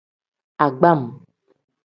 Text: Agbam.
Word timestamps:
Agbam. 0.65 1.01